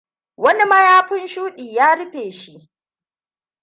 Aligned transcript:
Wani 0.43 0.65
mayafin 0.69 1.25
shuɗi 1.33 1.65
ya 1.75 1.95
rufe 1.97 2.31
shi. 2.39 2.53